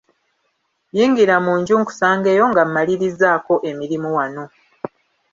Yingira 0.95 1.35
mu 1.45 1.53
nju 1.59 1.73
nkusangeyo 1.81 2.43
nga 2.51 2.63
malirizzaako 2.73 3.53
emirimu 3.69 4.09
wano. 4.17 4.43